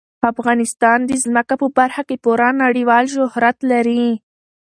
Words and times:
افغانستان 0.31 0.99
د 1.05 1.11
ځمکه 1.23 1.55
په 1.61 1.67
برخه 1.77 2.03
کې 2.07 2.17
پوره 2.23 2.49
نړیوال 2.63 3.05
شهرت 3.15 3.57
لري. 3.71 4.05